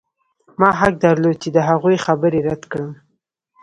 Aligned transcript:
ما 0.59 0.69
حق 0.79 0.93
درلود 1.03 1.35
چې 1.43 1.49
د 1.55 1.57
هغوی 1.69 1.95
خبره 2.05 2.39
رد 2.47 2.63
کړم 2.71 2.91